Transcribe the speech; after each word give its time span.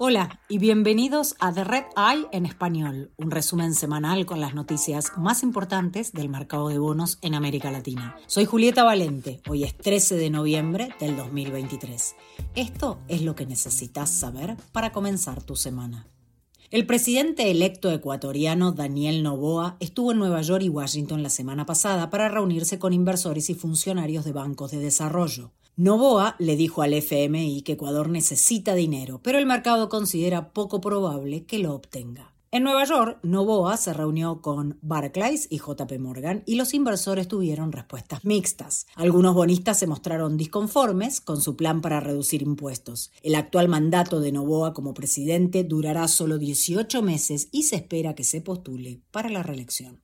Hola 0.00 0.40
y 0.48 0.58
bienvenidos 0.58 1.34
a 1.40 1.52
The 1.52 1.64
Red 1.64 1.84
Eye 1.96 2.28
en 2.30 2.46
español, 2.46 3.10
un 3.16 3.32
resumen 3.32 3.74
semanal 3.74 4.26
con 4.26 4.40
las 4.40 4.54
noticias 4.54 5.10
más 5.16 5.42
importantes 5.42 6.12
del 6.12 6.28
mercado 6.28 6.68
de 6.68 6.78
bonos 6.78 7.18
en 7.20 7.34
América 7.34 7.72
Latina. 7.72 8.16
Soy 8.28 8.44
Julieta 8.44 8.84
Valente, 8.84 9.40
hoy 9.48 9.64
es 9.64 9.76
13 9.76 10.14
de 10.14 10.30
noviembre 10.30 10.94
del 11.00 11.16
2023. 11.16 12.14
Esto 12.54 13.00
es 13.08 13.22
lo 13.22 13.34
que 13.34 13.46
necesitas 13.46 14.08
saber 14.08 14.56
para 14.70 14.92
comenzar 14.92 15.42
tu 15.42 15.56
semana. 15.56 16.06
El 16.70 16.86
presidente 16.86 17.50
electo 17.50 17.90
ecuatoriano 17.90 18.70
Daniel 18.70 19.24
Noboa 19.24 19.78
estuvo 19.80 20.12
en 20.12 20.18
Nueva 20.18 20.42
York 20.42 20.62
y 20.62 20.68
Washington 20.68 21.24
la 21.24 21.30
semana 21.30 21.66
pasada 21.66 22.08
para 22.08 22.28
reunirse 22.28 22.78
con 22.78 22.92
inversores 22.92 23.50
y 23.50 23.54
funcionarios 23.54 24.24
de 24.24 24.32
bancos 24.32 24.70
de 24.70 24.78
desarrollo. 24.78 25.50
Novoa 25.80 26.34
le 26.40 26.56
dijo 26.56 26.82
al 26.82 26.92
FMI 26.92 27.62
que 27.62 27.74
Ecuador 27.74 28.08
necesita 28.08 28.74
dinero, 28.74 29.20
pero 29.22 29.38
el 29.38 29.46
mercado 29.46 29.88
considera 29.88 30.52
poco 30.52 30.80
probable 30.80 31.44
que 31.44 31.60
lo 31.60 31.72
obtenga. 31.72 32.34
En 32.50 32.64
Nueva 32.64 32.82
York, 32.82 33.20
Novoa 33.22 33.76
se 33.76 33.92
reunió 33.92 34.42
con 34.42 34.80
Barclays 34.82 35.46
y 35.48 35.58
JP 35.58 36.00
Morgan 36.00 36.42
y 36.46 36.56
los 36.56 36.74
inversores 36.74 37.28
tuvieron 37.28 37.70
respuestas 37.70 38.24
mixtas. 38.24 38.88
Algunos 38.96 39.36
bonistas 39.36 39.78
se 39.78 39.86
mostraron 39.86 40.36
disconformes 40.36 41.20
con 41.20 41.40
su 41.40 41.54
plan 41.54 41.80
para 41.80 42.00
reducir 42.00 42.42
impuestos. 42.42 43.12
El 43.22 43.36
actual 43.36 43.68
mandato 43.68 44.18
de 44.18 44.32
Novoa 44.32 44.74
como 44.74 44.94
presidente 44.94 45.62
durará 45.62 46.08
solo 46.08 46.38
18 46.38 47.02
meses 47.02 47.50
y 47.52 47.62
se 47.62 47.76
espera 47.76 48.16
que 48.16 48.24
se 48.24 48.40
postule 48.40 49.00
para 49.12 49.28
la 49.28 49.44
reelección. 49.44 50.00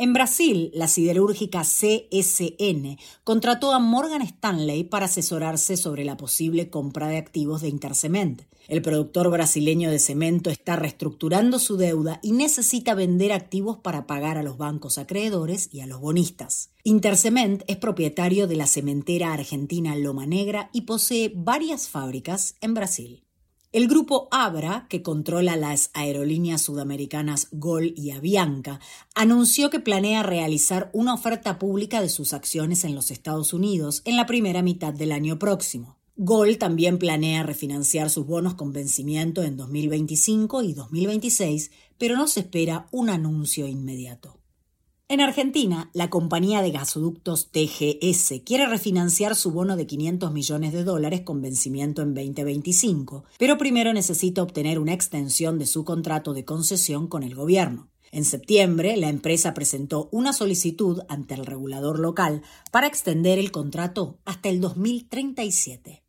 En 0.00 0.12
Brasil, 0.12 0.70
la 0.74 0.86
siderúrgica 0.86 1.62
CSN 1.62 2.98
contrató 3.24 3.72
a 3.72 3.80
Morgan 3.80 4.22
Stanley 4.22 4.84
para 4.84 5.06
asesorarse 5.06 5.76
sobre 5.76 6.04
la 6.04 6.16
posible 6.16 6.70
compra 6.70 7.08
de 7.08 7.16
activos 7.16 7.62
de 7.62 7.68
Intercement. 7.68 8.42
El 8.68 8.80
productor 8.80 9.28
brasileño 9.28 9.90
de 9.90 9.98
cemento 9.98 10.50
está 10.50 10.76
reestructurando 10.76 11.58
su 11.58 11.76
deuda 11.76 12.20
y 12.22 12.30
necesita 12.30 12.94
vender 12.94 13.32
activos 13.32 13.78
para 13.78 14.06
pagar 14.06 14.38
a 14.38 14.44
los 14.44 14.56
bancos 14.56 14.98
acreedores 14.98 15.68
y 15.72 15.80
a 15.80 15.88
los 15.88 16.00
bonistas. 16.00 16.70
Intercement 16.84 17.64
es 17.66 17.76
propietario 17.76 18.46
de 18.46 18.54
la 18.54 18.68
cementera 18.68 19.32
argentina 19.32 19.96
Loma 19.96 20.26
Negra 20.26 20.70
y 20.72 20.82
posee 20.82 21.32
varias 21.34 21.88
fábricas 21.88 22.54
en 22.60 22.74
Brasil. 22.74 23.24
El 23.70 23.86
grupo 23.86 24.28
Abra, 24.30 24.86
que 24.88 25.02
controla 25.02 25.54
las 25.54 25.90
aerolíneas 25.92 26.62
sudamericanas 26.62 27.48
Gol 27.52 27.92
y 27.98 28.12
Avianca, 28.12 28.80
anunció 29.14 29.68
que 29.68 29.78
planea 29.78 30.22
realizar 30.22 30.88
una 30.94 31.12
oferta 31.12 31.58
pública 31.58 32.00
de 32.00 32.08
sus 32.08 32.32
acciones 32.32 32.84
en 32.84 32.94
los 32.94 33.10
Estados 33.10 33.52
Unidos 33.52 34.00
en 34.06 34.16
la 34.16 34.24
primera 34.24 34.62
mitad 34.62 34.94
del 34.94 35.12
año 35.12 35.38
próximo. 35.38 35.98
Gol 36.16 36.56
también 36.56 36.96
planea 36.96 37.42
refinanciar 37.42 38.08
sus 38.08 38.24
bonos 38.24 38.54
con 38.54 38.72
vencimiento 38.72 39.42
en 39.42 39.58
2025 39.58 40.62
y 40.62 40.72
2026, 40.72 41.70
pero 41.98 42.16
no 42.16 42.26
se 42.26 42.40
espera 42.40 42.88
un 42.90 43.10
anuncio 43.10 43.66
inmediato. 43.66 44.37
En 45.10 45.22
Argentina, 45.22 45.88
la 45.94 46.10
compañía 46.10 46.60
de 46.60 46.70
gasoductos 46.70 47.50
TGS 47.50 48.42
quiere 48.44 48.66
refinanciar 48.66 49.36
su 49.36 49.50
bono 49.50 49.74
de 49.74 49.86
500 49.86 50.30
millones 50.34 50.74
de 50.74 50.84
dólares 50.84 51.22
con 51.22 51.40
vencimiento 51.40 52.02
en 52.02 52.12
2025, 52.12 53.24
pero 53.38 53.56
primero 53.56 53.94
necesita 53.94 54.42
obtener 54.42 54.78
una 54.78 54.92
extensión 54.92 55.58
de 55.58 55.64
su 55.64 55.86
contrato 55.86 56.34
de 56.34 56.44
concesión 56.44 57.06
con 57.06 57.22
el 57.22 57.34
gobierno. 57.34 57.88
En 58.12 58.26
septiembre, 58.26 58.98
la 58.98 59.08
empresa 59.08 59.54
presentó 59.54 60.10
una 60.12 60.34
solicitud 60.34 61.00
ante 61.08 61.32
el 61.32 61.46
regulador 61.46 62.00
local 62.00 62.42
para 62.70 62.86
extender 62.86 63.38
el 63.38 63.50
contrato 63.50 64.18
hasta 64.26 64.50
el 64.50 64.60
2037. 64.60 66.02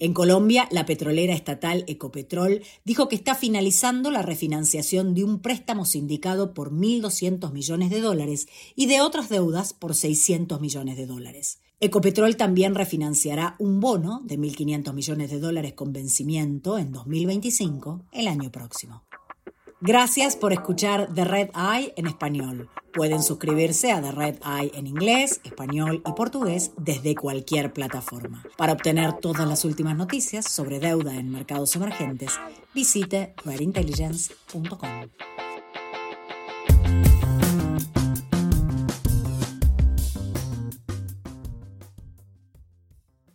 En 0.00 0.14
Colombia, 0.14 0.68
la 0.70 0.86
petrolera 0.86 1.34
estatal 1.34 1.82
Ecopetrol 1.88 2.62
dijo 2.84 3.08
que 3.08 3.16
está 3.16 3.34
finalizando 3.34 4.12
la 4.12 4.22
refinanciación 4.22 5.12
de 5.12 5.24
un 5.24 5.40
préstamo 5.40 5.84
sindicado 5.84 6.54
por 6.54 6.72
1.200 6.72 7.50
millones 7.50 7.90
de 7.90 8.00
dólares 8.00 8.46
y 8.76 8.86
de 8.86 9.00
otras 9.00 9.28
deudas 9.28 9.72
por 9.72 9.96
600 9.96 10.60
millones 10.60 10.96
de 10.96 11.06
dólares. 11.06 11.58
Ecopetrol 11.80 12.36
también 12.36 12.76
refinanciará 12.76 13.56
un 13.58 13.80
bono 13.80 14.20
de 14.24 14.38
1.500 14.38 14.92
millones 14.92 15.30
de 15.32 15.40
dólares 15.40 15.72
con 15.72 15.92
vencimiento 15.92 16.78
en 16.78 16.92
2025 16.92 18.04
el 18.12 18.28
año 18.28 18.52
próximo. 18.52 19.07
Gracias 19.80 20.34
por 20.34 20.52
escuchar 20.52 21.08
The 21.14 21.24
Red 21.24 21.50
Eye 21.54 21.94
en 21.96 22.08
español. 22.08 22.68
Pueden 22.92 23.22
suscribirse 23.22 23.92
a 23.92 24.02
The 24.02 24.10
Red 24.10 24.38
Eye 24.44 24.72
en 24.74 24.88
inglés, 24.88 25.40
español 25.44 26.02
y 26.04 26.12
portugués 26.14 26.72
desde 26.76 27.14
cualquier 27.14 27.72
plataforma. 27.72 28.42
Para 28.56 28.72
obtener 28.72 29.12
todas 29.12 29.46
las 29.46 29.64
últimas 29.64 29.96
noticias 29.96 30.50
sobre 30.50 30.80
deuda 30.80 31.14
en 31.14 31.30
mercados 31.30 31.76
emergentes, 31.76 32.40
visite 32.74 33.34
redintelligence.com. 33.44 35.47